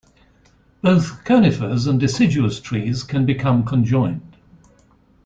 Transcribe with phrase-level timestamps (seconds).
[0.81, 4.35] Both conifers and deciduous trees can become conjoined.